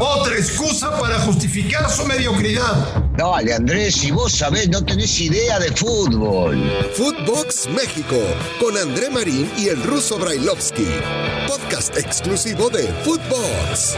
Otra 0.00 0.34
excusa 0.34 0.98
para 0.98 1.20
justificar 1.20 1.88
su 1.88 2.04
mediocridad. 2.06 3.04
Dale, 3.16 3.54
Andrés, 3.54 3.94
si 3.94 4.10
vos 4.10 4.32
sabés, 4.32 4.68
no 4.68 4.84
tenés 4.84 5.20
idea 5.20 5.60
de 5.60 5.70
fútbol. 5.70 6.58
Footbox 6.94 7.68
México, 7.68 8.16
con 8.58 8.76
André 8.76 9.10
Marín 9.10 9.48
y 9.56 9.68
el 9.68 9.80
ruso 9.84 10.18
Brailovsky. 10.18 10.86
Podcast 11.46 11.96
exclusivo 11.98 12.68
de 12.70 12.84
Footbox. 13.04 13.96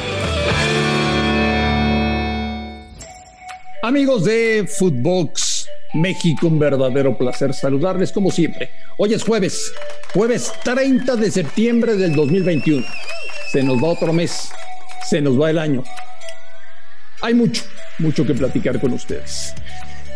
Amigos 3.83 4.25
de 4.25 4.69
Footbox 4.69 5.69
México, 5.95 6.49
un 6.49 6.59
verdadero 6.59 7.17
placer 7.17 7.55
saludarles 7.55 8.13
como 8.13 8.31
siempre. 8.31 8.71
Hoy 8.99 9.15
es 9.15 9.25
jueves, 9.25 9.73
jueves 10.13 10.53
30 10.65 11.17
de 11.17 11.31
septiembre 11.31 11.97
del 11.97 12.15
2021. 12.15 12.87
Se 13.51 13.63
nos 13.63 13.83
va 13.83 13.89
otro 13.89 14.13
mes 14.13 14.51
se 15.05 15.21
nos 15.21 15.41
va 15.41 15.51
el 15.51 15.59
año. 15.59 15.83
Hay 17.23 17.35
mucho, 17.35 17.63
mucho 17.99 18.27
que 18.27 18.35
platicar 18.35 18.81
con 18.81 18.93
ustedes. 18.93 19.55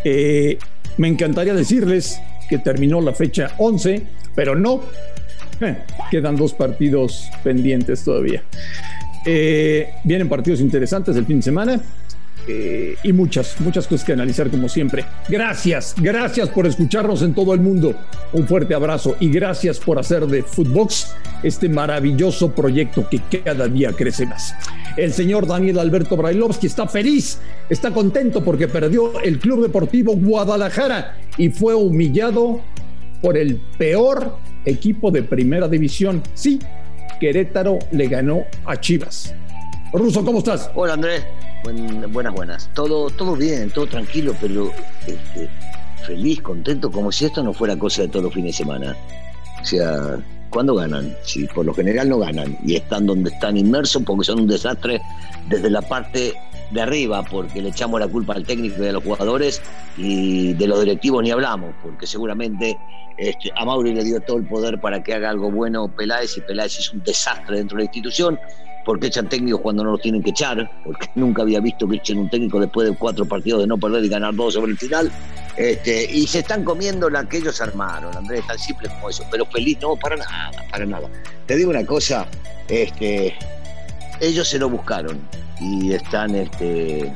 Eh, 0.05 0.59
me 0.99 1.09
encantaría 1.09 1.55
decirles 1.55 2.21
que 2.49 2.59
terminó 2.59 3.01
la 3.01 3.13
fecha 3.13 3.53
11, 3.59 4.03
pero 4.35 4.55
no. 4.55 4.83
Eh, 5.61 5.77
quedan 6.11 6.37
dos 6.37 6.53
partidos 6.53 7.29
pendientes 7.43 8.05
todavía. 8.05 8.43
Eh, 9.25 9.91
vienen 10.05 10.29
partidos 10.29 10.61
interesantes 10.61 11.17
el 11.17 11.27
fin 11.27 11.39
de 11.39 11.43
semana. 11.43 11.81
Y 12.49 13.13
muchas, 13.13 13.61
muchas 13.61 13.87
cosas 13.87 14.05
que 14.05 14.13
analizar 14.13 14.51
como 14.51 14.69
siempre. 14.69 15.05
Gracias, 15.29 15.95
gracias 15.99 16.49
por 16.49 16.67
escucharnos 16.67 17.23
en 17.23 17.35
todo 17.35 17.55
el 17.55 17.61
mundo. 17.61 17.95
Un 18.33 18.47
fuerte 18.47 18.75
abrazo 18.75 19.17
y 19.21 19.31
gracias 19.31 19.79
por 19.79 19.99
hacer 19.99 20.27
de 20.27 20.43
Footbox 20.43 21.15
este 21.43 21.69
maravilloso 21.69 22.53
proyecto 22.53 23.09
que 23.09 23.21
cada 23.41 23.69
día 23.69 23.93
crece 23.93 24.27
más. 24.27 24.55
El 24.97 25.13
señor 25.13 25.47
Daniel 25.47 25.79
Alberto 25.79 26.17
Brailovsky 26.17 26.67
está 26.67 26.87
feliz, 26.87 27.39
está 27.69 27.91
contento 27.91 28.43
porque 28.43 28.67
perdió 28.67 29.21
el 29.21 29.39
Club 29.39 29.63
Deportivo 29.63 30.15
Guadalajara 30.17 31.19
y 31.37 31.51
fue 31.51 31.75
humillado 31.75 32.63
por 33.21 33.37
el 33.37 33.61
peor 33.77 34.37
equipo 34.65 35.11
de 35.11 35.23
primera 35.23 35.69
división. 35.69 36.23
Sí, 36.35 36.59
Querétaro 37.21 37.79
le 37.93 38.09
ganó 38.09 38.45
a 38.65 38.81
Chivas. 38.81 39.35
Ruso, 39.97 40.23
¿cómo 40.23 40.39
estás? 40.39 40.71
Hola 40.75 40.93
Andrés, 40.93 41.25
buenas, 42.13 42.35
buenas. 42.35 42.71
Todo, 42.75 43.09
todo 43.09 43.35
bien, 43.35 43.71
todo 43.71 43.87
tranquilo, 43.87 44.35
pero 44.39 44.71
este, 45.07 45.49
feliz, 46.07 46.43
contento, 46.43 46.91
como 46.91 47.11
si 47.11 47.25
esto 47.25 47.43
no 47.43 47.55
fuera 47.55 47.79
cosa 47.79 48.03
de 48.03 48.09
todos 48.09 48.25
los 48.25 48.35
fines 48.35 48.59
de 48.59 48.65
semana. 48.65 48.97
O 49.59 49.65
sea, 49.65 50.19
¿cuándo 50.51 50.75
ganan? 50.75 51.17
Si 51.23 51.47
por 51.47 51.65
lo 51.65 51.73
general 51.73 52.11
no 52.11 52.19
ganan 52.19 52.59
y 52.63 52.77
están 52.77 53.07
donde 53.07 53.31
están 53.31 53.57
inmersos 53.57 54.03
porque 54.05 54.25
son 54.25 54.41
un 54.41 54.49
desastre 54.49 55.01
desde 55.49 55.71
la 55.71 55.81
parte 55.81 56.35
de 56.73 56.81
arriba, 56.83 57.23
porque 57.23 57.63
le 57.63 57.71
echamos 57.71 57.99
la 57.99 58.09
culpa 58.09 58.35
al 58.35 58.45
técnico 58.45 58.85
y 58.85 58.89
a 58.89 58.93
los 58.93 59.03
jugadores 59.03 59.63
y 59.97 60.53
de 60.53 60.67
los 60.67 60.81
directivos 60.81 61.23
ni 61.23 61.31
hablamos, 61.31 61.75
porque 61.83 62.07
seguramente 62.07 62.77
este, 63.17 63.51
a 63.57 63.65
Mauri 63.65 63.95
le 63.95 64.05
dio 64.05 64.21
todo 64.21 64.37
el 64.37 64.47
poder 64.47 64.79
para 64.79 65.03
que 65.03 65.15
haga 65.15 65.31
algo 65.31 65.51
bueno 65.51 65.89
Peláez 65.89 66.37
y 66.37 66.43
Peláez 66.43 66.79
es 66.79 66.93
un 66.93 67.03
desastre 67.03 67.57
dentro 67.57 67.79
de 67.79 67.85
la 67.85 67.87
institución 67.87 68.39
porque 68.87 69.09
echan 69.09 69.29
técnicos 69.29 69.61
cuando 69.61 69.83
no 69.83 69.91
los 69.91 70.01
tienen 70.01 70.23
que 70.23 70.31
echar, 70.31 70.71
porque 70.85 71.09
nunca 71.17 71.43
había 71.43 71.61
visto 71.61 71.87
que 71.89 71.97
echen 71.97 72.19
un 72.19 72.31
técnico 72.31 72.61
después 72.61 72.89
de 72.89 72.97
cuatro 72.97 73.27
partidos 73.27 73.61
de 73.61 73.67
no 73.67 73.77
perder 73.77 74.05
y 74.05 74.09
ganar 74.09 74.35
dos 74.35 74.55
sobre 74.55 74.71
el 74.71 74.79
final. 74.79 75.13
Este, 75.57 76.09
y 76.11 76.27
se 76.27 76.39
están 76.39 76.65
comiendo 76.65 77.11
la 77.11 77.29
que 77.29 77.39
ellos 77.39 77.61
armaron, 77.61 78.17
Andrés, 78.17 78.47
tan 78.47 78.59
simple 78.59 78.89
como 78.89 79.11
eso. 79.11 79.25
Pero 79.31 79.45
feliz, 79.47 79.79
no, 79.83 79.97
para 79.97 80.17
nada, 80.17 80.65
para 80.71 80.87
nada. 80.87 81.09
Te 81.47 81.57
digo 81.57 81.71
una 81.71 81.85
cosa, 81.85 82.27
este, 82.69 83.35
ellos 84.21 84.49
se 84.49 84.59
lo 84.59 84.71
buscaron 84.71 85.19
y 85.61 85.93
están 85.93 86.37
este, 86.37 87.13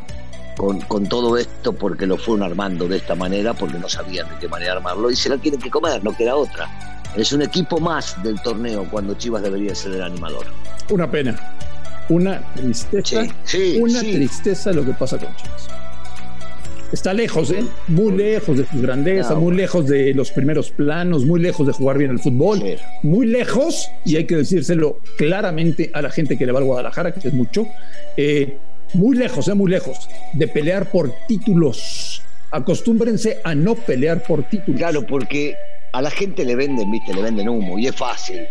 con, 0.57 0.81
con, 0.81 1.07
todo 1.07 1.37
esto 1.37 1.73
porque 1.73 2.07
lo 2.07 2.17
fueron 2.17 2.43
armando 2.43 2.89
de 2.89 2.97
esta 2.97 3.15
manera, 3.15 3.55
porque 3.55 3.79
no 3.79 3.89
sabían 3.89 4.29
de 4.31 4.39
qué 4.41 4.49
manera 4.49 4.73
armarlo 4.73 5.09
y 5.11 5.15
se 5.15 5.29
la 5.29 5.37
tienen 5.37 5.61
que 5.61 5.71
comer, 5.71 6.03
no 6.03 6.17
queda 6.17 6.35
otra. 6.35 6.69
Es 7.17 7.33
un 7.33 7.43
equipo 7.43 7.79
más 7.81 8.23
del 8.23 8.41
torneo 8.43 8.87
cuando 8.91 9.15
Chivas 9.15 9.43
debería 9.43 9.75
ser 9.75 9.93
el 9.93 10.03
animador. 10.03 10.47
Una 10.91 11.11
pena 11.11 11.37
una 12.11 12.43
tristeza, 12.55 13.27
una 13.79 14.01
tristeza 14.01 14.73
lo 14.73 14.85
que 14.85 14.93
pasa 14.93 15.17
con 15.17 15.35
Chivas. 15.37 15.69
Está 16.93 17.15
lejos, 17.15 17.53
¿eh? 17.53 17.65
Muy 17.87 18.17
lejos 18.17 18.59
de 18.59 18.67
su 18.67 18.83
grandeza, 18.83 19.37
muy 19.37 19.55
lejos 19.55 19.87
de 19.87 20.13
los 20.13 20.33
primeros 20.33 20.73
planos, 20.73 21.25
muy 21.25 21.39
lejos 21.39 21.69
de 21.69 21.73
jugar 21.73 21.99
bien 21.99 22.11
el 22.11 22.19
fútbol, 22.19 22.61
muy 23.05 23.27
lejos, 23.27 23.89
y 24.05 24.17
hay 24.17 24.25
que 24.25 24.35
decírselo 24.35 24.99
claramente 25.17 25.93
a 25.95 26.03
la 26.03 26.11
gente 26.11 26.37
que 26.37 26.45
le 26.45 26.51
va 26.51 26.59
al 26.59 26.65
Guadalajara, 26.65 27.13
que 27.13 27.29
es 27.29 27.35
mucho, 27.35 27.69
eh, 28.17 28.59
muy 28.95 29.17
lejos, 29.17 29.47
¿eh? 29.47 29.55
Muy 29.55 29.71
lejos 29.71 30.09
de 30.33 30.49
pelear 30.49 30.91
por 30.91 31.13
títulos. 31.29 32.23
Acostúmbrense 32.51 33.39
a 33.45 33.55
no 33.55 33.77
pelear 33.77 34.25
por 34.25 34.43
títulos. 34.43 34.81
Claro, 34.81 35.07
porque 35.07 35.55
a 35.93 36.03
la 36.03 36.11
gente 36.11 36.45
le 36.45 36.55
venden, 36.55 36.91
viste, 36.91 37.13
le 37.15 37.23
venden 37.23 37.49
humo 37.49 37.79
y 37.79 37.87
es 37.87 37.97
fácil 37.97 38.47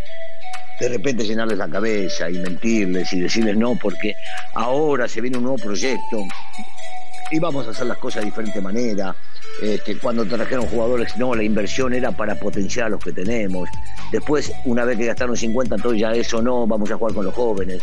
de 0.79 0.87
repente 0.87 1.25
llenarles 1.25 1.57
la 1.57 1.67
cabeza 1.67 2.29
y 2.29 2.35
mentirles 2.39 3.11
y 3.13 3.19
decirles 3.19 3.57
no, 3.57 3.75
porque 3.75 4.15
ahora 4.55 5.07
se 5.07 5.19
viene 5.21 5.37
un 5.37 5.43
nuevo 5.43 5.57
proyecto 5.57 6.23
y 7.31 7.39
vamos 7.39 7.67
a 7.67 7.71
hacer 7.71 7.85
las 7.85 7.97
cosas 7.97 8.21
de 8.21 8.29
diferente 8.29 8.61
manera. 8.61 9.15
Este, 9.61 9.97
cuando 9.97 10.25
trajeron 10.25 10.65
jugadores, 10.67 11.17
no, 11.17 11.35
la 11.35 11.43
inversión 11.43 11.93
era 11.93 12.11
para 12.11 12.35
potenciar 12.35 12.87
a 12.87 12.89
los 12.89 13.03
que 13.03 13.11
tenemos. 13.11 13.67
Después, 14.11 14.51
una 14.65 14.85
vez 14.85 14.97
que 14.97 15.05
gastaron 15.05 15.35
50, 15.35 15.75
entonces 15.75 16.01
ya 16.01 16.11
eso 16.11 16.41
no, 16.41 16.65
vamos 16.65 16.89
a 16.91 16.95
jugar 16.95 17.13
con 17.13 17.25
los 17.25 17.33
jóvenes. 17.33 17.81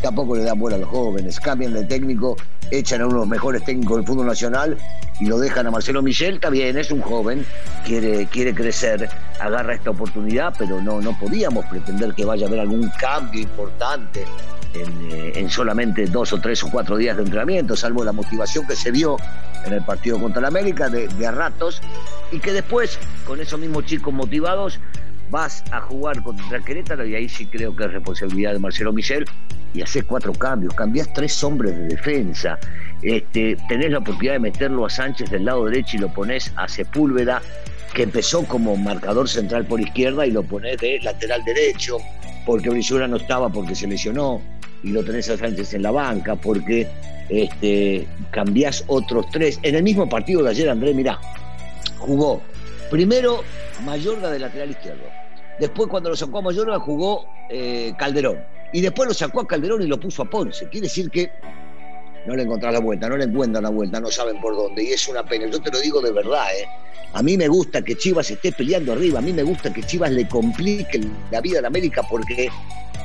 Tampoco 0.00 0.36
le 0.36 0.44
dan 0.44 0.58
bola 0.58 0.76
a 0.76 0.78
los 0.78 0.88
jóvenes. 0.88 1.38
Cambian 1.40 1.74
de 1.74 1.84
técnico, 1.84 2.36
echan 2.70 3.02
a 3.02 3.06
uno 3.06 3.14
de 3.14 3.20
los 3.20 3.28
mejores 3.28 3.64
técnicos 3.64 3.98
del 3.98 4.06
fútbol 4.06 4.26
nacional 4.26 4.78
y 5.20 5.26
lo 5.26 5.38
dejan 5.38 5.66
a 5.66 5.70
Marcelo 5.70 6.02
Michel. 6.02 6.36
Está 6.36 6.50
bien, 6.50 6.78
es 6.78 6.90
un 6.90 7.00
joven, 7.00 7.44
quiere, 7.84 8.26
quiere 8.26 8.54
crecer, 8.54 9.08
agarra 9.40 9.74
esta 9.74 9.90
oportunidad, 9.90 10.54
pero 10.58 10.80
no, 10.80 11.00
no 11.00 11.18
podíamos 11.18 11.64
pretender 11.66 12.14
que 12.14 12.24
vaya 12.24 12.46
a 12.46 12.48
haber 12.48 12.60
algún 12.60 12.88
cambio 12.98 13.42
importante 13.42 14.24
eh, 14.74 15.32
en, 15.34 15.48
solamente 15.48 16.04
dos 16.06 16.32
o 16.32 16.40
tres 16.40 16.62
o 16.62 16.70
cuatro 16.70 16.96
días 16.96 17.16
de 17.16 17.22
entrenamiento, 17.22 17.74
salvo 17.74 18.04
la 18.04 18.12
motivación 18.12 18.66
que 18.66 18.76
se 18.76 18.90
vio 18.90 19.16
en 19.64 19.72
el 19.72 19.82
partido 19.82 20.20
contra 20.20 20.42
la 20.42 20.48
América 20.48 20.88
de, 20.88 21.08
a 21.26 21.32
ratos, 21.32 21.80
y 22.32 22.38
que 22.38 22.52
después, 22.52 22.98
con 23.26 23.40
esos 23.40 23.58
mismos 23.58 23.86
chicos 23.86 24.12
motivados, 24.12 24.80
vas 25.30 25.62
a 25.72 25.80
jugar 25.80 26.22
contra 26.22 26.60
Querétaro 26.60 27.06
y 27.06 27.14
ahí 27.14 27.28
sí 27.28 27.46
creo 27.46 27.74
que 27.76 27.84
es 27.84 27.92
responsabilidad 27.92 28.52
de 28.54 28.58
Marcelo 28.58 28.92
Michel 28.92 29.24
y 29.74 29.82
haces 29.82 30.04
cuatro 30.04 30.32
cambios, 30.32 30.74
cambias 30.74 31.12
tres 31.12 31.42
hombres 31.44 31.76
de 31.76 31.88
defensa, 31.88 32.58
este, 33.02 33.56
tenés 33.68 33.90
la 33.90 33.98
oportunidad 33.98 34.34
de 34.34 34.38
meterlo 34.40 34.86
a 34.86 34.90
Sánchez 34.90 35.30
del 35.30 35.44
lado 35.44 35.66
derecho 35.66 35.96
y 35.96 36.00
lo 36.00 36.12
pones 36.12 36.52
a 36.56 36.66
Sepúlveda, 36.66 37.42
que 37.94 38.04
empezó 38.04 38.44
como 38.44 38.76
marcador 38.76 39.28
central 39.28 39.66
por 39.66 39.80
izquierda 39.80 40.26
y 40.26 40.30
lo 40.30 40.42
pones 40.42 40.78
de 40.78 40.98
lateral 41.02 41.44
derecho, 41.44 41.98
porque 42.46 42.70
Brizuela 42.70 43.06
no 43.06 43.16
estaba 43.16 43.50
porque 43.50 43.74
se 43.74 43.86
lesionó 43.86 44.40
y 44.82 44.90
lo 44.90 45.04
tenés 45.04 45.28
a 45.30 45.36
Sánchez 45.36 45.74
en 45.74 45.82
la 45.82 45.90
banca, 45.90 46.36
porque 46.36 46.88
este, 47.28 48.06
cambiás 48.30 48.84
otros 48.86 49.26
tres. 49.30 49.58
En 49.62 49.74
el 49.74 49.82
mismo 49.82 50.08
partido 50.08 50.42
de 50.42 50.50
ayer, 50.50 50.68
Andrés, 50.68 50.94
mirá, 50.94 51.18
jugó 51.98 52.40
primero 52.90 53.42
Mayorga 53.84 54.30
de 54.30 54.38
lateral 54.38 54.70
izquierdo. 54.70 55.04
Después, 55.58 55.88
cuando 55.88 56.10
lo 56.10 56.16
sacó 56.16 56.38
a 56.38 56.42
Mayorga, 56.42 56.78
jugó 56.78 57.26
eh, 57.50 57.92
Calderón. 57.98 58.38
Y 58.72 58.80
después 58.80 59.08
lo 59.08 59.14
sacó 59.14 59.40
a 59.40 59.46
Calderón 59.46 59.82
y 59.82 59.86
lo 59.86 59.98
puso 59.98 60.22
a 60.22 60.30
Ponce. 60.30 60.68
Quiere 60.68 60.86
decir 60.86 61.10
que 61.10 61.30
no 62.26 62.36
le 62.36 62.42
encontrás 62.42 62.72
la 62.72 62.80
vuelta, 62.80 63.08
no 63.08 63.16
le 63.16 63.24
encuentran 63.24 63.64
la 63.64 63.70
vuelta, 63.70 63.98
no 64.00 64.10
saben 64.10 64.40
por 64.40 64.54
dónde. 64.54 64.84
Y 64.84 64.92
es 64.92 65.08
una 65.08 65.24
pena. 65.24 65.46
Yo 65.46 65.60
te 65.60 65.70
lo 65.70 65.80
digo 65.80 66.00
de 66.00 66.12
verdad, 66.12 66.46
¿eh? 66.56 66.66
A 67.14 67.22
mí 67.22 67.36
me 67.36 67.48
gusta 67.48 67.80
que 67.82 67.96
Chivas 67.96 68.30
esté 68.30 68.52
peleando 68.52 68.92
arriba, 68.92 69.18
a 69.18 69.22
mí 69.22 69.32
me 69.32 69.42
gusta 69.42 69.72
que 69.72 69.82
Chivas 69.82 70.10
le 70.10 70.28
complique 70.28 71.00
la 71.30 71.40
vida 71.40 71.60
a 71.60 71.66
América 71.66 72.02
porque 72.08 72.50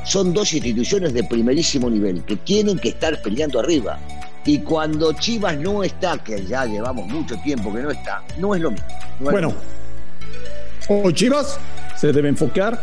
son 0.04 0.34
dos 0.34 0.54
instituciones 0.54 1.14
de 1.14 1.24
primerísimo 1.24 1.90
nivel 1.90 2.24
que 2.24 2.36
tienen 2.38 2.78
que 2.78 2.90
estar 2.90 3.22
peleando 3.22 3.60
arriba. 3.60 4.00
Y 4.46 4.60
cuando 4.60 5.14
Chivas 5.14 5.58
no 5.58 5.84
está, 5.84 6.18
que 6.18 6.46
ya 6.46 6.66
llevamos 6.66 7.08
mucho 7.08 7.38
tiempo 7.38 7.74
que 7.74 7.82
no 7.82 7.92
está, 7.92 8.24
no 8.38 8.54
es 8.54 8.62
lo 8.62 8.72
mismo. 8.72 8.88
bueno, 9.20 9.54
hoy 10.90 11.14
Chivas 11.14 11.58
se 11.96 12.12
debe 12.12 12.30
enfocar 12.30 12.82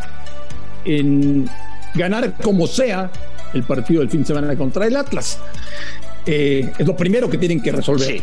en 0.85 1.49
ganar 1.95 2.35
como 2.43 2.67
sea 2.67 3.11
el 3.53 3.63
partido 3.65 4.01
del 4.01 4.11
fin 4.11 4.21
de 4.21 4.27
semana 4.27 4.57
contra 4.57 4.87
el 4.87 4.97
Atlas. 4.97 5.39
Eh, 6.25 6.73
es 6.79 6.87
lo 6.87 6.97
primero 6.97 7.29
que 7.29 7.37
tienen 7.37 7.61
que 7.61 7.73
resolver. 7.73 8.23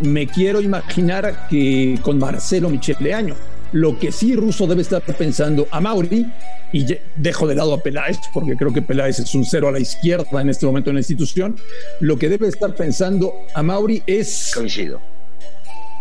Me 0.00 0.26
quiero 0.26 0.60
imaginar 0.60 1.46
que 1.48 1.98
con 2.02 2.18
Marcelo 2.18 2.68
Michele 2.68 3.14
Año. 3.14 3.36
Lo 3.74 3.98
que 3.98 4.12
sí 4.12 4.36
Russo 4.36 4.68
debe 4.68 4.82
estar 4.82 5.02
pensando 5.02 5.66
a 5.72 5.80
Mauri 5.80 6.24
y 6.72 6.86
dejo 7.16 7.48
de 7.48 7.56
lado 7.56 7.74
a 7.74 7.82
Peláez, 7.82 8.18
porque 8.32 8.54
creo 8.56 8.72
que 8.72 8.82
Peláez 8.82 9.18
es 9.18 9.34
un 9.34 9.44
cero 9.44 9.66
a 9.66 9.72
la 9.72 9.80
izquierda 9.80 10.40
en 10.40 10.48
este 10.48 10.64
momento 10.64 10.90
en 10.90 10.94
la 10.94 11.00
institución, 11.00 11.56
lo 11.98 12.16
que 12.16 12.28
debe 12.28 12.46
estar 12.46 12.72
pensando 12.76 13.34
a 13.52 13.64
Mauri 13.64 14.00
es... 14.06 14.52
Coincido. 14.54 15.02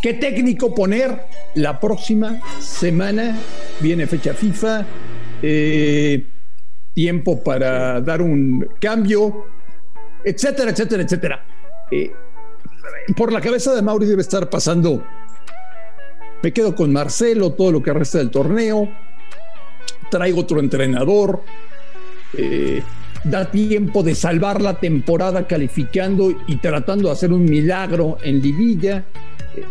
¿Qué 0.04 0.14
técnico 0.14 0.76
poner 0.76 1.26
la 1.56 1.80
próxima 1.80 2.40
semana? 2.62 3.40
Viene 3.80 4.06
fecha 4.06 4.36
FIFA, 4.36 4.86
eh, 5.42 6.28
tiempo 6.94 7.44
para 7.44 8.02
dar 8.02 8.22
un 8.22 8.68
cambio, 8.80 9.48
etcétera, 10.24 10.70
etcétera, 10.70 11.02
etcétera. 11.02 11.46
Eh, 11.90 12.12
por 13.18 13.34
la 13.34 13.42
cabeza 13.42 13.74
de 13.74 13.82
Mauri 13.82 14.06
debe 14.06 14.22
estar 14.22 14.48
pasando. 14.48 15.04
Me 16.44 16.52
quedo 16.52 16.76
con 16.76 16.92
Marcelo 16.92 17.54
todo 17.54 17.72
lo 17.72 17.82
que 17.82 17.94
resta 17.94 18.18
del 18.18 18.30
torneo. 18.30 18.90
Traigo 20.12 20.42
otro 20.42 20.60
entrenador. 20.60 21.42
Eh, 22.38 22.84
da 23.24 23.50
tiempo 23.50 24.04
de 24.04 24.14
salvar 24.14 24.62
la 24.62 24.78
temporada 24.78 25.48
calificando 25.48 26.34
y 26.46 26.58
tratando 26.58 27.08
de 27.08 27.14
hacer 27.14 27.32
un 27.32 27.46
milagro 27.46 28.18
en 28.22 28.42
Livilla. 28.42 29.06
Eh, 29.56 29.66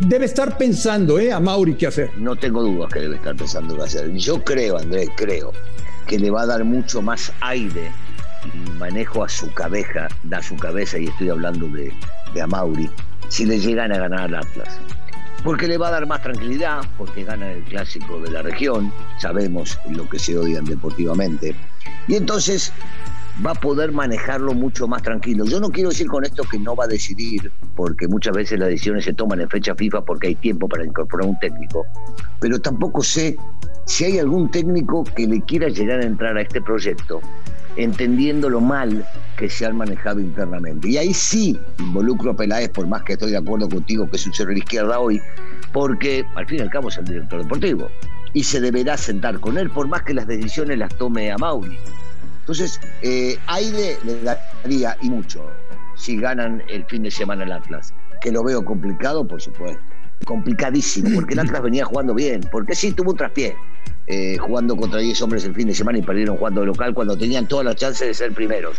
debe 0.00 0.24
estar 0.24 0.58
pensando, 0.58 1.20
¿eh? 1.20 1.30
A 1.30 1.38
Mauri 1.38 1.74
qué 1.74 1.86
hacer. 1.86 2.10
No 2.18 2.34
tengo 2.34 2.60
dudas 2.60 2.92
que 2.92 2.98
debe 2.98 3.14
estar 3.14 3.36
pensando 3.36 3.76
qué 3.76 3.84
hacer. 3.84 4.12
Yo 4.14 4.42
creo, 4.42 4.78
Andrés, 4.78 5.10
creo 5.16 5.52
que 6.08 6.18
le 6.18 6.28
va 6.28 6.42
a 6.42 6.46
dar 6.46 6.64
mucho 6.64 7.00
más 7.00 7.32
aire 7.40 7.92
y 8.52 8.70
manejo 8.80 9.22
a 9.22 9.28
su 9.28 9.48
cabeza, 9.54 10.08
da 10.24 10.42
su 10.42 10.56
cabeza, 10.56 10.98
y 10.98 11.06
estoy 11.06 11.28
hablando 11.28 11.68
de, 11.68 11.92
de 12.34 12.42
Amauri, 12.42 12.90
si 13.28 13.46
le 13.46 13.60
llegan 13.60 13.92
a 13.92 13.98
ganar 13.98 14.22
al 14.22 14.34
Atlas. 14.34 14.80
Porque 15.44 15.66
le 15.66 15.78
va 15.78 15.88
a 15.88 15.92
dar 15.92 16.06
más 16.06 16.22
tranquilidad, 16.22 16.82
porque 16.98 17.24
gana 17.24 17.50
el 17.52 17.62
clásico 17.64 18.20
de 18.20 18.30
la 18.30 18.42
región, 18.42 18.92
sabemos 19.18 19.78
lo 19.90 20.08
que 20.08 20.18
se 20.18 20.36
odian 20.36 20.64
deportivamente. 20.64 21.54
Y 22.08 22.16
entonces 22.16 22.72
va 23.44 23.52
a 23.52 23.54
poder 23.54 23.92
manejarlo 23.92 24.52
mucho 24.52 24.86
más 24.86 25.02
tranquilo. 25.02 25.44
Yo 25.46 25.60
no 25.60 25.70
quiero 25.70 25.90
decir 25.90 26.08
con 26.08 26.24
esto 26.24 26.42
que 26.44 26.58
no 26.58 26.76
va 26.76 26.84
a 26.84 26.88
decidir, 26.88 27.50
porque 27.74 28.06
muchas 28.06 28.36
veces 28.36 28.58
las 28.58 28.68
decisiones 28.68 29.04
se 29.04 29.14
toman 29.14 29.40
en 29.40 29.48
fecha 29.48 29.74
FIFA 29.74 30.04
porque 30.04 30.28
hay 30.28 30.34
tiempo 30.34 30.68
para 30.68 30.84
incorporar 30.84 31.28
un 31.28 31.38
técnico, 31.38 31.86
pero 32.40 32.60
tampoco 32.60 33.02
sé 33.02 33.36
si 33.86 34.04
hay 34.04 34.18
algún 34.18 34.50
técnico 34.50 35.04
que 35.04 35.26
le 35.26 35.40
quiera 35.42 35.68
llegar 35.68 36.00
a 36.00 36.04
entrar 36.04 36.36
a 36.36 36.42
este 36.42 36.60
proyecto 36.60 37.20
entendiendo 37.76 38.48
lo 38.48 38.60
mal 38.60 39.06
que 39.36 39.48
se 39.48 39.66
han 39.66 39.76
manejado 39.76 40.20
internamente. 40.20 40.88
Y 40.88 40.96
ahí 40.96 41.14
sí 41.14 41.58
involucro 41.78 42.32
a 42.32 42.36
Peláez, 42.36 42.70
por 42.70 42.86
más 42.86 43.02
que 43.04 43.14
estoy 43.14 43.30
de 43.30 43.38
acuerdo 43.38 43.68
contigo 43.68 44.08
que 44.08 44.16
es 44.16 44.26
un 44.26 44.32
la 44.48 44.58
izquierda 44.58 44.98
hoy, 44.98 45.20
porque 45.72 46.24
al 46.34 46.46
fin 46.46 46.58
y 46.58 46.62
al 46.62 46.70
cabo 46.70 46.88
es 46.88 46.98
el 46.98 47.04
director 47.04 47.42
deportivo 47.42 47.88
y 48.32 48.44
se 48.44 48.60
deberá 48.60 48.96
sentar 48.96 49.40
con 49.40 49.58
él, 49.58 49.70
por 49.70 49.88
más 49.88 50.02
que 50.02 50.14
las 50.14 50.26
decisiones 50.26 50.78
las 50.78 50.94
tome 50.96 51.30
a 51.30 51.38
Mauri. 51.38 51.78
Entonces, 52.40 52.80
eh, 53.02 53.38
le 54.04 54.22
daría 54.22 54.96
y 55.00 55.10
mucho 55.10 55.44
si 55.96 56.16
ganan 56.16 56.62
el 56.68 56.84
fin 56.86 57.02
de 57.02 57.10
semana 57.10 57.44
el 57.44 57.52
Atlas, 57.52 57.92
que 58.22 58.32
lo 58.32 58.42
veo 58.42 58.64
complicado, 58.64 59.26
por 59.26 59.40
supuesto. 59.40 59.82
Complicadísimo, 60.24 61.10
porque 61.14 61.34
el 61.34 61.40
Atlas 61.40 61.62
venía 61.62 61.84
jugando 61.84 62.14
bien, 62.14 62.40
porque 62.52 62.74
sí 62.74 62.92
tuvo 62.92 63.12
un 63.12 63.16
traspié, 63.16 63.56
eh, 64.10 64.36
jugando 64.38 64.74
contra 64.74 64.98
10 64.98 65.22
hombres 65.22 65.44
el 65.44 65.54
fin 65.54 65.68
de 65.68 65.74
semana 65.74 65.98
y 65.98 66.02
perdieron 66.02 66.36
jugando 66.36 66.62
de 66.62 66.66
local 66.66 66.92
cuando 66.92 67.16
tenían 67.16 67.46
todas 67.46 67.64
las 67.64 67.76
chances 67.76 68.08
de 68.08 68.14
ser 68.14 68.32
primeros, 68.32 68.76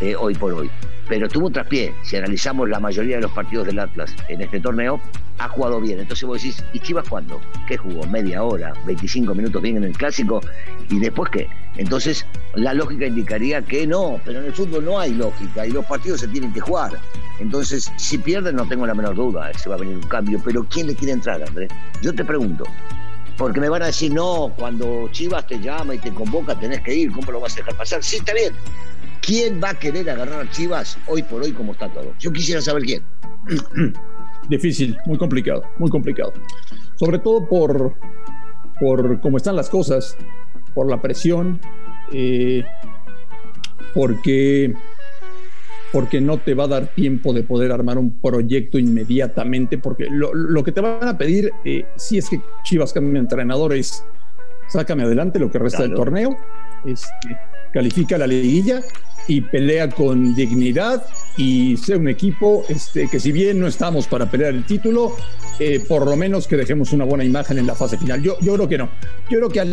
eh, 0.00 0.16
hoy 0.16 0.34
por 0.34 0.52
hoy. 0.52 0.68
Pero 1.08 1.28
tuvo 1.28 1.50
traspié. 1.50 1.94
Si 2.02 2.16
analizamos 2.16 2.68
la 2.68 2.80
mayoría 2.80 3.16
de 3.16 3.22
los 3.22 3.30
partidos 3.30 3.66
del 3.66 3.78
Atlas 3.78 4.12
en 4.28 4.40
este 4.40 4.58
torneo, 4.58 5.00
ha 5.38 5.48
jugado 5.48 5.80
bien. 5.80 6.00
Entonces 6.00 6.26
vos 6.26 6.42
decís, 6.42 6.64
¿y 6.72 6.80
Chivas 6.80 7.08
cuándo? 7.08 7.40
¿Qué 7.68 7.76
jugó? 7.76 8.04
¿Media 8.08 8.42
hora? 8.42 8.72
¿25 8.84 9.36
minutos 9.36 9.62
bien 9.62 9.76
en 9.76 9.84
el 9.84 9.96
clásico? 9.96 10.40
¿Y 10.90 10.98
después 10.98 11.30
qué? 11.30 11.46
Entonces 11.76 12.26
la 12.56 12.74
lógica 12.74 13.06
indicaría 13.06 13.62
que 13.62 13.86
no, 13.86 14.20
pero 14.24 14.40
en 14.40 14.46
el 14.46 14.52
fútbol 14.52 14.84
no 14.84 14.98
hay 14.98 15.14
lógica 15.14 15.64
y 15.64 15.70
los 15.70 15.84
partidos 15.86 16.22
se 16.22 16.26
tienen 16.26 16.52
que 16.52 16.60
jugar. 16.60 16.98
Entonces, 17.38 17.92
si 17.96 18.18
pierden, 18.18 18.56
no 18.56 18.66
tengo 18.66 18.84
la 18.84 18.94
menor 18.94 19.14
duda, 19.14 19.52
se 19.54 19.68
va 19.68 19.76
a 19.76 19.78
venir 19.78 19.96
un 19.96 20.08
cambio. 20.08 20.40
Pero 20.44 20.66
¿quién 20.68 20.88
le 20.88 20.96
quiere 20.96 21.12
entrar, 21.12 21.40
Andrés? 21.40 21.70
Yo 22.02 22.12
te 22.12 22.24
pregunto, 22.24 22.64
porque 23.36 23.60
me 23.60 23.68
van 23.68 23.82
a 23.82 23.86
decir, 23.86 24.12
no, 24.12 24.52
cuando 24.56 25.08
Chivas 25.10 25.46
te 25.46 25.58
llama 25.60 25.94
y 25.94 25.98
te 25.98 26.12
convoca 26.12 26.58
tenés 26.58 26.80
que 26.80 26.94
ir, 26.94 27.12
¿cómo 27.12 27.32
lo 27.32 27.40
vas 27.40 27.54
a 27.54 27.56
dejar 27.56 27.76
pasar? 27.76 28.02
Sí, 28.02 28.16
está 28.16 28.34
bien. 28.34 28.52
¿Quién 29.20 29.60
va 29.62 29.70
a 29.70 29.78
querer 29.78 30.08
agarrar 30.10 30.50
Chivas 30.50 30.98
hoy 31.06 31.22
por 31.22 31.42
hoy 31.42 31.52
como 31.52 31.72
está 31.72 31.88
todo? 31.88 32.14
Yo 32.18 32.32
quisiera 32.32 32.60
saber 32.60 32.82
quién. 32.82 33.02
Difícil, 34.48 34.96
muy 35.06 35.18
complicado, 35.18 35.62
muy 35.78 35.90
complicado. 35.90 36.32
Sobre 36.96 37.18
todo 37.18 37.48
por, 37.48 37.94
por 38.80 39.20
cómo 39.20 39.36
están 39.36 39.56
las 39.56 39.70
cosas, 39.70 40.16
por 40.74 40.90
la 40.90 41.00
presión, 41.00 41.60
eh, 42.12 42.64
porque 43.94 44.74
porque 45.92 46.20
no 46.20 46.38
te 46.38 46.54
va 46.54 46.64
a 46.64 46.68
dar 46.68 46.86
tiempo 46.88 47.32
de 47.32 47.42
poder 47.42 47.70
armar 47.70 47.98
un 47.98 48.18
proyecto 48.20 48.78
inmediatamente, 48.78 49.76
porque 49.78 50.08
lo, 50.10 50.64
que 50.64 50.72
te 50.72 50.80
van 50.80 51.06
a 51.06 51.18
pedir, 51.18 51.52
eh, 51.64 51.84
si 51.96 52.16
es 52.18 52.30
que 52.30 52.40
Chivas 52.64 52.92
cambia 52.92 53.20
entrenador, 53.20 53.74
es 53.74 54.04
sácame 54.68 55.02
adelante 55.02 55.38
lo 55.38 55.50
que 55.50 55.58
resta 55.58 55.82
del 55.82 55.94
torneo, 55.94 56.36
este, 56.84 57.38
califica 57.72 58.18
la 58.18 58.26
liguilla 58.26 58.80
y 59.28 59.40
pelea 59.40 59.88
con 59.88 60.34
dignidad 60.34 61.04
y 61.36 61.76
sea 61.76 61.96
un 61.96 62.08
equipo 62.08 62.64
este, 62.68 63.08
que 63.08 63.20
si 63.20 63.32
bien 63.32 63.60
no 63.60 63.66
estamos 63.66 64.06
para 64.06 64.30
pelear 64.30 64.52
el 64.52 64.64
título, 64.66 65.16
eh, 65.58 65.80
por 65.86 66.06
lo 66.06 66.16
menos 66.16 66.46
que 66.46 66.56
dejemos 66.56 66.92
una 66.92 67.04
buena 67.04 67.24
imagen 67.24 67.58
en 67.58 67.66
la 67.66 67.74
fase 67.74 67.96
final. 67.96 68.22
Yo, 68.22 68.36
yo 68.40 68.54
creo 68.54 68.68
que 68.68 68.78
no. 68.78 68.90
Yo 69.30 69.38
creo 69.38 69.48
que 69.48 69.60
a 69.60 69.66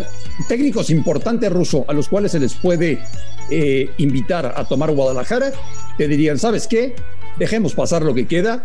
técnicos 0.48 0.90
importantes 0.90 1.52
rusos 1.52 1.84
a 1.88 1.94
los 1.94 2.08
cuales 2.08 2.32
se 2.32 2.40
les 2.40 2.54
puede 2.54 3.00
eh, 3.50 3.90
invitar 3.98 4.54
a 4.56 4.66
tomar 4.66 4.92
Guadalajara, 4.92 5.52
te 5.98 6.08
dirían, 6.08 6.38
¿sabes 6.38 6.68
qué? 6.68 6.96
Dejemos 7.38 7.74
pasar 7.74 8.04
lo 8.04 8.14
que 8.14 8.28
queda 8.28 8.64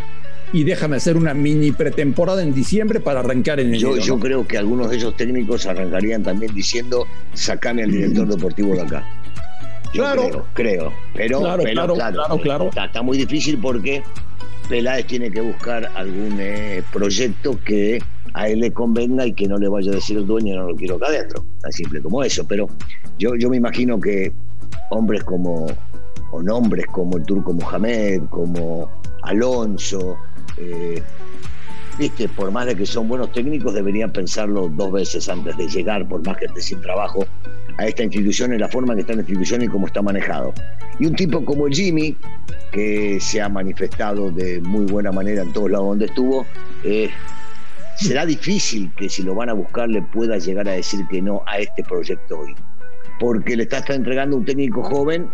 y 0.54 0.62
déjame 0.62 0.94
hacer 0.94 1.16
una 1.16 1.34
mini 1.34 1.72
pretemporada 1.72 2.40
en 2.40 2.54
diciembre 2.54 3.00
para 3.00 3.18
arrancar 3.18 3.58
en 3.58 3.74
enero. 3.74 3.96
Yo, 3.96 3.98
yo 3.98 4.20
creo 4.20 4.46
que 4.46 4.56
algunos 4.56 4.88
de 4.88 4.98
esos 4.98 5.16
técnicos 5.16 5.66
arrancarían 5.66 6.22
también 6.22 6.54
diciendo, 6.54 7.08
sacame 7.32 7.82
al 7.82 7.90
director 7.90 8.28
deportivo 8.28 8.72
de 8.76 8.82
acá. 8.82 9.04
claro, 9.92 10.46
creo, 10.54 10.92
Pero, 11.12 11.40
claro, 11.40 11.64
claro, 11.64 12.38
claro, 12.40 12.70
Está, 12.70 13.02
muy 13.02 13.18
difícil 13.18 13.58
porque 13.58 14.04
Peláez 14.68 15.08
tiene 15.08 15.28
que 15.28 15.40
buscar 15.40 15.90
algún 15.96 16.36
eh, 16.38 16.84
proyecto 16.92 17.58
que 17.64 18.00
a 18.34 18.48
él 18.48 18.60
le 18.60 18.72
convenga 18.72 19.26
y 19.26 19.32
que 19.32 19.48
no 19.48 19.58
le 19.58 19.66
vaya 19.66 19.90
a 19.90 19.96
decir 19.96 20.18
el 20.18 20.26
dueño 20.26 20.54
no 20.54 20.68
lo 20.68 20.76
quiero 20.76 20.94
acá 20.94 21.06
adentro. 21.06 21.44
Tan 21.62 21.72
simple 21.72 22.00
como 22.00 22.22
eso. 22.22 22.46
Pero 22.46 22.68
yo, 23.18 23.34
yo 23.34 23.50
me 23.50 23.56
imagino 23.56 23.98
que 23.98 24.32
hombres 24.90 25.24
como, 25.24 25.66
o 26.30 26.42
nombres 26.44 26.86
como 26.86 27.16
el 27.16 27.24
turco 27.24 27.52
Mohamed, 27.52 28.22
como 28.30 28.88
Alonso, 29.22 30.16
eh, 30.56 31.02
viste, 31.98 32.28
por 32.28 32.50
más 32.50 32.66
de 32.66 32.76
que 32.76 32.86
son 32.86 33.08
buenos 33.08 33.32
técnicos, 33.32 33.74
deberían 33.74 34.12
pensarlo 34.12 34.68
dos 34.68 34.92
veces 34.92 35.28
antes 35.28 35.56
de 35.56 35.68
llegar, 35.68 36.06
por 36.08 36.24
más 36.26 36.36
que 36.36 36.46
esté 36.46 36.60
sin 36.60 36.80
trabajo, 36.80 37.26
a 37.78 37.86
esta 37.86 38.04
institución 38.04 38.52
en 38.52 38.60
la 38.60 38.68
forma 38.68 38.92
en 38.92 38.98
que 38.98 39.00
está 39.02 39.14
la 39.14 39.20
institución 39.20 39.62
y 39.62 39.68
cómo 39.68 39.86
está 39.86 40.02
manejado. 40.02 40.52
Y 40.98 41.06
un 41.06 41.14
tipo 41.14 41.44
como 41.44 41.66
Jimmy, 41.66 42.16
que 42.72 43.18
se 43.20 43.40
ha 43.40 43.48
manifestado 43.48 44.30
de 44.30 44.60
muy 44.60 44.84
buena 44.86 45.12
manera 45.12 45.42
en 45.42 45.52
todos 45.52 45.70
lados 45.70 45.88
donde 45.88 46.06
estuvo, 46.06 46.46
eh, 46.84 47.10
será 47.96 48.26
difícil 48.26 48.92
que 48.96 49.08
si 49.08 49.22
lo 49.22 49.34
van 49.34 49.48
a 49.48 49.52
buscar 49.52 49.88
le 49.88 50.02
pueda 50.02 50.38
llegar 50.38 50.68
a 50.68 50.72
decir 50.72 51.06
que 51.08 51.22
no 51.22 51.42
a 51.46 51.58
este 51.58 51.82
proyecto 51.84 52.40
hoy 52.40 52.54
porque 53.18 53.56
le 53.56 53.64
está, 53.64 53.82
entregando 53.94 54.36
un 54.36 54.44
técnico 54.44 54.82
joven 54.82 55.28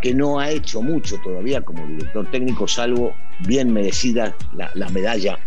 que 0.00 0.14
no 0.14 0.38
ha 0.38 0.50
hecho 0.50 0.82
mucho 0.82 1.16
todavía 1.22 1.60
como 1.62 1.86
director 1.86 2.26
técnico, 2.30 2.66
salvo 2.66 3.14
bien 3.40 3.72
merecida 3.72 4.34
la, 4.54 4.88
medalla 4.90 5.38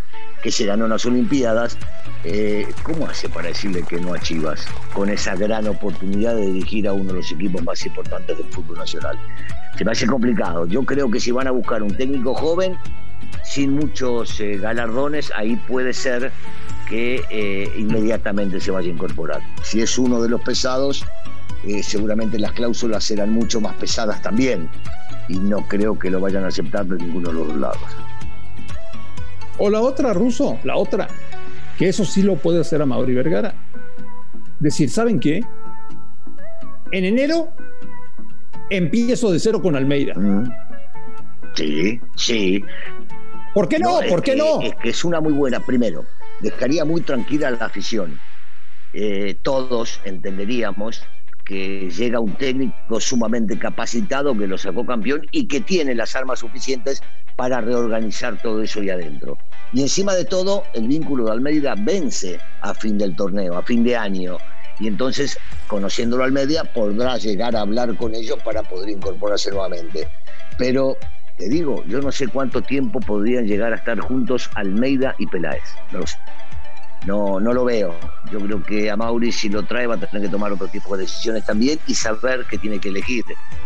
que 0.41 0.51
se 0.51 0.65
ganó 0.65 0.85
en 0.85 0.91
las 0.91 1.05
Olimpiadas. 1.05 1.77
Eh, 2.25 2.67
¿Cómo 2.83 3.07
hace 3.07 3.27
para 3.27 3.49
decirle 3.49 3.83
que 3.83 3.99
no 3.99 4.13
a 4.13 4.19
Chivas 4.19 4.65
con 4.93 5.09
esa 5.09 5.35
gran 5.35 5.67
oportunidad 5.67 6.35
de 6.35 6.47
dirigir 6.47 6.87
a 6.87 6.93
uno 6.93 7.11
de 7.11 7.19
los 7.19 7.31
equipos 7.31 7.63
más 7.63 7.85
importantes 7.85 8.37
del 8.37 8.47
fútbol 8.47 8.77
nacional? 8.77 9.17
Se 9.77 9.83
me 9.83 9.91
hace 9.91 10.05
complicado. 10.05 10.65
Yo 10.67 10.83
creo 10.83 11.09
que 11.09 11.19
si 11.19 11.31
van 11.31 11.47
a 11.47 11.51
buscar 11.51 11.83
un 11.83 11.95
técnico 11.95 12.33
joven, 12.33 12.77
sin 13.43 13.73
muchos 13.73 14.39
eh, 14.39 14.57
galardones, 14.57 15.31
ahí 15.35 15.55
puede 15.67 15.93
ser 15.93 16.31
que 16.87 17.23
eh, 17.29 17.71
inmediatamente 17.77 18.59
se 18.59 18.71
vaya 18.71 18.89
a 18.89 18.93
incorporar. 18.93 19.41
Si 19.63 19.81
es 19.81 19.97
uno 19.97 20.21
de 20.21 20.29
los 20.29 20.41
pesados, 20.41 21.05
eh, 21.65 21.81
seguramente 21.81 22.37
las 22.39 22.51
cláusulas 22.51 23.03
serán 23.03 23.31
mucho 23.31 23.61
más 23.61 23.73
pesadas 23.75 24.21
también 24.21 24.69
y 25.27 25.37
no 25.37 25.67
creo 25.67 25.97
que 25.97 26.09
lo 26.09 26.19
vayan 26.19 26.43
a 26.43 26.47
aceptar 26.47 26.85
de 26.85 26.97
ninguno 26.97 27.29
de 27.29 27.33
los 27.35 27.47
dos 27.47 27.57
lados. 27.57 27.79
O 29.57 29.69
la 29.69 29.81
otra, 29.81 30.13
Ruso, 30.13 30.59
la 30.63 30.75
otra, 30.75 31.07
que 31.77 31.87
eso 31.87 32.03
sí 32.03 32.21
lo 32.21 32.35
puede 32.35 32.59
hacer 32.59 32.81
a 32.81 32.85
Mauri 32.85 33.13
Vergara. 33.13 33.53
Decir, 34.59 34.89
¿saben 34.89 35.19
qué? 35.19 35.41
En 36.91 37.05
enero 37.05 37.53
empiezo 38.69 39.31
de 39.31 39.39
cero 39.39 39.61
con 39.61 39.75
Almeida. 39.75 40.15
Mm. 40.15 40.51
Sí, 41.53 42.01
sí. 42.15 42.63
¿Por 43.53 43.69
qué 43.69 43.79
no? 43.79 43.99
¿Por 44.09 44.23
qué 44.23 44.35
no? 44.35 44.61
Es 44.61 44.75
que 44.75 44.89
es 44.89 45.05
una 45.05 45.21
muy 45.21 45.33
buena. 45.33 45.59
Primero, 45.59 46.05
dejaría 46.41 46.83
muy 46.83 47.01
tranquila 47.01 47.51
la 47.51 47.65
afición. 47.65 48.19
Eh, 48.93 49.37
todos 49.41 50.01
entenderíamos 50.03 51.03
que 51.43 51.89
llega 51.89 52.19
un 52.19 52.37
técnico 52.37 52.99
sumamente 52.99 53.57
capacitado 53.57 54.35
que 54.37 54.47
lo 54.47 54.57
sacó 54.57 54.85
campeón 54.85 55.21
y 55.31 55.47
que 55.47 55.61
tiene 55.61 55.95
las 55.95 56.15
armas 56.15 56.39
suficientes 56.39 57.03
para 57.35 57.61
reorganizar 57.61 58.39
todo 58.39 58.61
eso 58.61 58.79
ahí 58.81 58.89
adentro. 58.89 59.39
Y 59.71 59.81
encima 59.81 60.13
de 60.15 60.25
todo, 60.25 60.69
el 60.73 60.87
vínculo 60.87 61.25
de 61.25 61.31
Almeida 61.31 61.75
vence 61.77 62.43
a 62.59 62.73
fin 62.75 62.97
del 62.97 63.15
torneo, 63.15 63.57
a 63.57 63.63
fin 63.63 63.83
de 63.83 63.95
año. 63.95 64.43
y 64.77 64.87
entonces, 64.87 65.39
conociéndolo 65.67 66.23
al 66.23 66.31
media, 66.31 66.63
podrá 66.65 67.17
llegar 67.17 67.55
a 67.55 67.61
hablar 67.61 67.95
con 67.95 68.15
ellos 68.15 68.39
para 68.43 68.63
poder 68.63 68.89
incorporarse 68.89 69.51
nuevamente. 69.51 70.11
Pero 70.55 70.97
te 71.35 71.49
digo, 71.49 71.83
yo 71.87 72.01
no 72.01 72.11
sé 72.11 72.27
cuánto 72.27 72.63
tiempo 72.63 73.03
podrían 73.03 73.45
llegar 73.45 73.73
a 73.73 73.77
estar 73.77 73.99
juntos 73.99 74.49
Almeida 74.55 75.15
y 75.17 75.27
Peláez. 75.27 75.81
No 75.89 75.99
lo 75.99 76.07
sé. 76.07 76.17
No, 77.05 77.39
no 77.39 77.53
lo 77.53 77.65
veo. 77.65 77.95
Yo 78.31 78.39
creo 78.39 78.63
que 78.63 78.89
a 78.89 78.95
Mauri 78.95 79.31
si 79.31 79.49
lo 79.49 79.63
trae 79.63 79.87
va 79.87 79.95
a 79.95 79.97
tener 79.97 80.25
que 80.25 80.31
tomar 80.31 80.51
otro 80.51 80.67
tipo 80.67 80.95
de 80.95 81.03
decisiones 81.03 81.45
también 81.45 81.79
y 81.87 81.95
saber 81.95 82.45
que 82.45 82.57
tiene 82.57 82.79
que 82.79 82.89
elegir. 82.89 83.23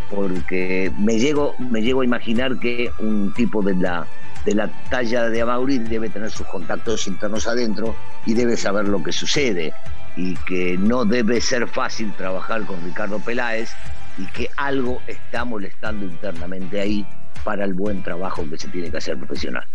Porque 0.09 0.91
me 0.97 1.19
llego, 1.19 1.55
me 1.59 1.81
llego 1.81 2.01
a 2.01 2.05
imaginar 2.05 2.57
que 2.59 2.91
un 2.99 3.33
tipo 3.33 3.61
de 3.61 3.75
la, 3.75 4.07
de 4.45 4.55
la 4.55 4.69
talla 4.89 5.29
de 5.29 5.41
Amauri 5.41 5.77
debe 5.79 6.09
tener 6.09 6.31
sus 6.31 6.47
contactos 6.47 7.07
internos 7.07 7.47
adentro 7.47 7.95
y 8.25 8.33
debe 8.33 8.57
saber 8.57 8.87
lo 8.87 9.03
que 9.03 9.11
sucede 9.11 9.73
y 10.15 10.35
que 10.35 10.77
no 10.79 11.05
debe 11.05 11.39
ser 11.39 11.67
fácil 11.67 12.11
trabajar 12.13 12.65
con 12.65 12.83
Ricardo 12.83 13.19
Peláez 13.19 13.69
y 14.17 14.25
que 14.27 14.49
algo 14.57 14.99
está 15.05 15.45
molestando 15.45 16.05
internamente 16.05 16.81
ahí 16.81 17.05
para 17.43 17.65
el 17.65 17.73
buen 17.73 18.01
trabajo 18.01 18.43
que 18.49 18.57
se 18.57 18.67
tiene 18.69 18.89
que 18.89 18.97
hacer 18.97 19.17
profesional. 19.17 19.65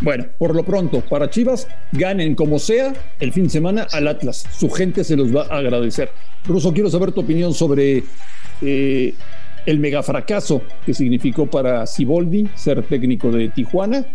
Bueno, 0.00 0.26
por 0.38 0.54
lo 0.54 0.62
pronto, 0.62 1.00
para 1.00 1.30
Chivas, 1.30 1.68
ganen 1.92 2.34
como 2.34 2.58
sea 2.58 2.92
el 3.18 3.32
fin 3.32 3.44
de 3.44 3.50
semana 3.50 3.86
al 3.92 4.08
Atlas. 4.08 4.44
Su 4.52 4.70
gente 4.70 5.04
se 5.04 5.16
los 5.16 5.34
va 5.34 5.46
a 5.50 5.58
agradecer. 5.58 6.10
Russo, 6.44 6.72
quiero 6.72 6.90
saber 6.90 7.12
tu 7.12 7.22
opinión 7.22 7.54
sobre 7.54 8.04
eh, 8.62 9.14
el 9.64 9.80
mega 9.80 10.02
fracaso 10.02 10.62
que 10.84 10.92
significó 10.92 11.46
para 11.46 11.86
Siboldi 11.86 12.48
ser 12.54 12.82
técnico 12.84 13.30
de 13.30 13.48
Tijuana 13.48 14.06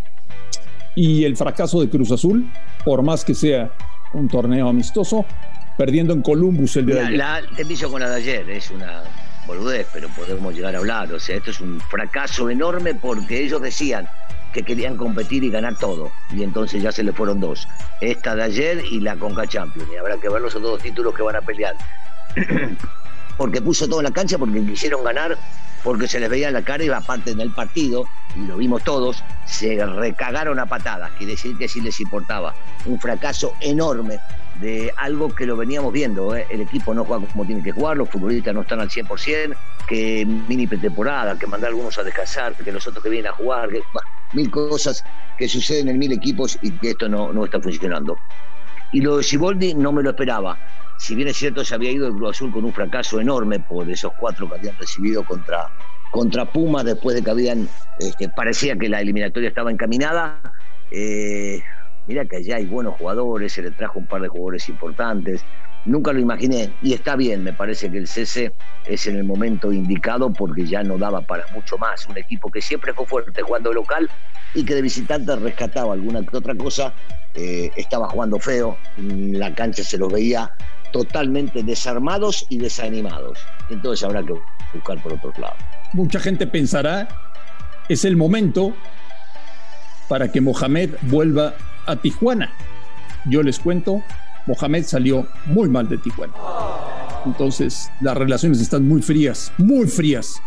y 0.95 1.23
el 1.23 1.35
fracaso 1.35 1.81
de 1.81 1.89
Cruz 1.89 2.11
Azul, 2.11 2.49
por 2.85 3.01
más 3.01 3.25
que 3.25 3.33
sea 3.33 3.71
un 4.13 4.27
torneo 4.27 4.67
amistoso, 4.67 5.25
perdiendo 5.77 6.13
en 6.13 6.21
Columbus 6.21 6.75
el 6.77 6.85
día 6.85 6.95
de 6.95 7.01
ayer. 7.01 7.17
La, 7.17 7.41
te 7.55 7.65
piso 7.65 7.89
con 7.89 8.01
la 8.01 8.09
de 8.09 8.17
ayer, 8.17 8.49
es 8.49 8.69
una 8.71 9.03
boludez, 9.47 9.87
pero 9.93 10.09
podemos 10.09 10.53
llegar 10.53 10.75
a 10.75 10.79
hablar. 10.79 11.11
O 11.13 11.19
sea, 11.19 11.37
esto 11.37 11.51
es 11.51 11.59
un 11.59 11.79
fracaso 11.81 12.49
enorme 12.49 12.93
porque 12.95 13.43
ellos 13.43 13.61
decían 13.61 14.07
que 14.53 14.63
querían 14.63 14.97
competir 14.97 15.43
y 15.43 15.49
ganar 15.49 15.77
todo. 15.77 16.11
Y 16.31 16.43
entonces 16.43 16.81
ya 16.81 16.91
se 16.91 17.03
le 17.03 17.13
fueron 17.13 17.39
dos. 17.39 17.67
Esta 18.01 18.35
de 18.35 18.43
ayer 18.43 18.83
y 18.85 18.99
la 18.99 19.15
Conca 19.15 19.47
Champions. 19.47 19.89
Y 19.91 19.97
habrá 19.97 20.17
que 20.17 20.29
ver 20.29 20.41
los 20.41 20.55
otros 20.55 20.71
dos 20.71 20.81
títulos 20.81 21.13
que 21.15 21.23
van 21.23 21.35
a 21.35 21.41
pelear. 21.41 21.75
porque 23.37 23.61
puso 23.61 23.87
todo 23.87 23.99
en 23.99 24.05
la 24.05 24.11
cancha, 24.11 24.37
porque 24.37 24.63
quisieron 24.65 25.03
ganar, 25.03 25.37
porque 25.83 26.07
se 26.07 26.19
les 26.19 26.29
veía 26.29 26.49
en 26.49 26.53
la 26.53 26.63
cara 26.63 26.83
y 26.83 26.89
aparte 26.89 27.31
en 27.31 27.41
el 27.41 27.51
partido, 27.51 28.05
y 28.35 28.45
lo 28.45 28.57
vimos 28.57 28.83
todos, 28.83 29.23
se 29.45 29.83
recagaron 29.85 30.59
a 30.59 30.65
patadas. 30.65 31.11
Quiere 31.17 31.33
decir 31.33 31.57
que 31.57 31.67
sí 31.67 31.81
les 31.81 31.99
importaba. 31.99 32.53
Un 32.85 32.99
fracaso 32.99 33.53
enorme 33.61 34.19
de 34.59 34.93
algo 34.97 35.33
que 35.33 35.45
lo 35.45 35.57
veníamos 35.57 35.91
viendo. 35.91 36.35
¿eh? 36.35 36.45
El 36.49 36.61
equipo 36.61 36.93
no 36.93 37.03
juega 37.03 37.25
como 37.27 37.45
tiene 37.45 37.63
que 37.63 37.71
jugar, 37.71 37.97
los 37.97 38.09
futbolistas 38.09 38.53
no 38.53 38.61
están 38.61 38.79
al 38.79 38.89
100%, 38.89 39.55
que 39.87 40.25
mini 40.25 40.67
pretemporada, 40.67 41.37
que 41.37 41.47
mandar 41.47 41.69
algunos 41.69 41.97
a 41.97 42.03
descansar, 42.03 42.55
que 42.55 42.71
los 42.71 42.85
otros 42.87 43.03
que 43.03 43.09
vienen 43.09 43.31
a 43.31 43.35
jugar, 43.35 43.69
que, 43.69 43.81
mil 44.33 44.49
cosas 44.49 45.03
que 45.35 45.47
suceden 45.47 45.89
en 45.89 45.97
mil 45.99 46.11
equipos 46.11 46.57
y 46.61 46.77
que 46.77 46.91
esto 46.91 47.09
no, 47.09 47.33
no 47.33 47.45
está 47.45 47.61
funcionando. 47.61 48.21
Y 48.91 49.01
lo 49.01 49.17
de 49.17 49.23
Siboldi 49.23 49.73
no 49.75 49.91
me 49.91 50.03
lo 50.03 50.11
esperaba. 50.11 50.59
Si 50.97 51.15
bien 51.15 51.29
es 51.29 51.37
cierto, 51.37 51.63
se 51.65 51.73
había 51.73 51.91
ido 51.91 52.05
el 52.07 52.13
Cruz 52.13 52.31
Azul 52.31 52.51
con 52.51 52.65
un 52.65 52.73
fracaso 52.73 53.19
enorme 53.19 53.59
por 53.59 53.89
esos 53.89 54.11
cuatro 54.15 54.47
que 54.47 54.55
habían 54.55 54.77
recibido 54.77 55.23
contra, 55.25 55.71
contra 56.09 56.51
Puma 56.51 56.83
después 56.83 57.15
de 57.15 57.23
que 57.23 57.31
habían, 57.31 57.67
este, 57.97 58.29
parecía 58.29 58.77
que 58.77 58.89
la 58.89 59.01
eliminatoria 59.01 59.49
estaba 59.49 59.71
encaminada. 59.71 60.41
Eh, 60.91 61.63
mira 62.05 62.25
que 62.25 62.37
allá 62.37 62.57
hay 62.57 62.65
buenos 62.65 62.93
jugadores, 62.95 63.53
se 63.53 63.63
le 63.63 63.71
trajo 63.71 63.99
un 63.99 64.07
par 64.07 64.21
de 64.21 64.27
jugadores 64.27 64.69
importantes. 64.69 65.47
Nunca 65.85 66.13
lo 66.13 66.19
imaginé 66.19 66.71
y 66.81 66.93
está 66.93 67.15
bien, 67.15 67.43
me 67.43 67.53
parece 67.53 67.89
que 67.91 67.97
el 67.97 68.07
cese 68.07 68.53
es 68.85 69.07
en 69.07 69.17
el 69.17 69.23
momento 69.23 69.71
indicado 69.71 70.31
porque 70.31 70.65
ya 70.65 70.83
no 70.83 70.97
daba 70.97 71.21
para 71.21 71.45
mucho 71.53 71.77
más. 71.77 72.05
Un 72.07 72.17
equipo 72.17 72.51
que 72.51 72.61
siempre 72.61 72.93
fue 72.93 73.05
fuerte 73.05 73.41
jugando 73.41 73.73
local 73.73 74.09
y 74.53 74.63
que 74.63 74.75
de 74.75 74.81
visitante 74.81 75.35
rescataba 75.35 75.93
alguna 75.93 76.23
que 76.23 76.37
otra 76.37 76.55
cosa, 76.55 76.93
eh, 77.33 77.71
estaba 77.77 78.09
jugando 78.09 78.39
feo, 78.39 78.77
la 78.97 79.55
cancha 79.55 79.83
se 79.83 79.97
los 79.97 80.11
veía 80.11 80.51
totalmente 80.91 81.63
desarmados 81.63 82.45
y 82.49 82.57
desanimados. 82.57 83.39
Entonces 83.69 84.03
habrá 84.03 84.23
que 84.23 84.33
buscar 84.73 85.01
por 85.01 85.13
otro 85.13 85.33
lado. 85.37 85.55
Mucha 85.93 86.19
gente 86.19 86.45
pensará, 86.45 87.07
es 87.89 88.05
el 88.05 88.17
momento 88.17 88.73
para 90.07 90.31
que 90.31 90.41
Mohamed 90.41 90.91
vuelva 91.03 91.53
a 91.87 91.95
Tijuana. 91.95 92.51
Yo 93.25 93.43
les 93.43 93.59
cuento, 93.59 94.03
Mohamed 94.47 94.83
salió 94.85 95.27
muy 95.45 95.69
mal 95.69 95.87
de 95.87 95.97
Tijuana. 95.97 96.33
Entonces 97.25 97.91
las 98.01 98.17
relaciones 98.17 98.59
están 98.61 98.87
muy 98.87 99.01
frías, 99.01 99.51
muy 99.57 99.87
frías. 99.87 100.41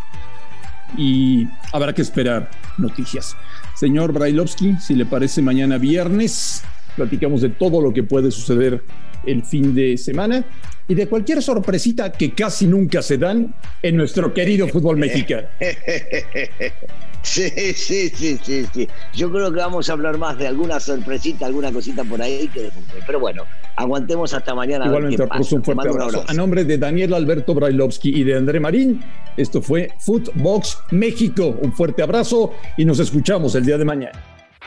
Y 0.97 1.47
habrá 1.73 1.93
que 1.93 2.01
esperar 2.01 2.49
noticias. 2.77 3.35
Señor 3.75 4.13
Brailovsky, 4.13 4.77
si 4.79 4.95
le 4.95 5.05
parece 5.05 5.41
mañana 5.41 5.77
viernes, 5.77 6.63
platicamos 6.95 7.41
de 7.41 7.49
todo 7.49 7.81
lo 7.81 7.93
que 7.93 8.03
puede 8.03 8.31
suceder 8.31 8.83
el 9.25 9.43
fin 9.43 9.73
de 9.73 9.97
semana 9.97 10.45
y 10.87 10.95
de 10.95 11.07
cualquier 11.07 11.41
sorpresita 11.41 12.11
que 12.11 12.33
casi 12.33 12.67
nunca 12.67 13.01
se 13.01 13.17
dan 13.17 13.55
en 13.81 13.97
nuestro 13.97 14.33
querido 14.33 14.67
fútbol 14.67 14.97
mexicano. 14.97 15.47
Sí, 17.25 17.49
sí, 17.73 18.09
sí, 18.09 18.37
sí, 18.41 18.65
sí. 18.71 18.87
Yo 19.15 19.31
creo 19.31 19.51
que 19.51 19.57
vamos 19.57 19.89
a 19.89 19.93
hablar 19.93 20.19
más 20.19 20.37
de 20.37 20.45
alguna 20.45 20.79
sorpresita, 20.79 21.47
alguna 21.47 21.71
cosita 21.71 22.03
por 22.03 22.21
ahí 22.21 22.47
que 22.49 22.61
de 22.61 22.71
fútbol. 22.71 23.01
Pero 23.05 23.19
bueno, 23.19 23.43
aguantemos 23.75 24.31
hasta 24.35 24.53
mañana. 24.53 24.85
Igualmente, 24.85 25.23
a 25.27 25.37
un 25.39 25.63
fuerte 25.63 25.89
abrazo. 25.89 26.23
A 26.27 26.33
nombre 26.33 26.63
de 26.63 26.77
Daniel 26.77 27.15
Alberto 27.15 27.55
Brailovsky 27.55 28.21
y 28.21 28.23
de 28.23 28.37
André 28.37 28.59
Marín, 28.59 29.01
esto 29.37 29.59
fue 29.59 29.89
Footbox 29.99 30.77
México. 30.91 31.57
Un 31.61 31.73
fuerte 31.73 32.03
abrazo 32.03 32.53
y 32.77 32.85
nos 32.85 32.99
escuchamos 32.99 33.55
el 33.55 33.65
día 33.65 33.79
de 33.79 33.85
mañana. 33.85 34.34